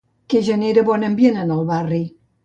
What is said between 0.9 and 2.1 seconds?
ambient en el barri?